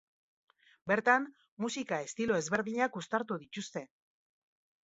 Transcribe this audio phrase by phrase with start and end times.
[0.91, 1.27] Bertan,
[1.65, 3.89] musika estilo ezberdinak uztartu dituzte.